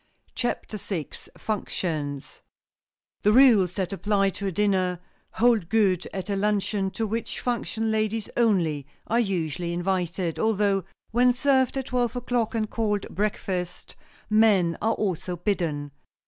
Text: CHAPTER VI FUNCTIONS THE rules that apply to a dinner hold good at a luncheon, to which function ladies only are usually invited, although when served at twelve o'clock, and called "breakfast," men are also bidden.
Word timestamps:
CHAPTER 0.33 0.77
VI 0.77 1.09
FUNCTIONS 1.37 2.41
THE 3.21 3.31
rules 3.33 3.73
that 3.73 3.93
apply 3.93 4.31
to 4.31 4.47
a 4.47 4.51
dinner 4.51 4.99
hold 5.33 5.69
good 5.69 6.07
at 6.11 6.27
a 6.27 6.35
luncheon, 6.35 6.89
to 6.89 7.05
which 7.05 7.39
function 7.39 7.91
ladies 7.91 8.27
only 8.35 8.87
are 9.05 9.19
usually 9.19 9.73
invited, 9.73 10.39
although 10.39 10.85
when 11.11 11.33
served 11.33 11.77
at 11.77 11.85
twelve 11.85 12.15
o'clock, 12.15 12.55
and 12.55 12.67
called 12.71 13.07
"breakfast," 13.11 13.95
men 14.27 14.75
are 14.81 14.95
also 14.95 15.35
bidden. 15.37 15.91